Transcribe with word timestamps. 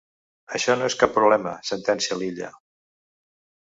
Això 0.59 0.77
no 0.79 0.87
és 0.93 0.95
cap 1.03 1.13
problema 1.19 1.53
—sentencia 1.69 2.21
l'Illa—. 2.25 2.53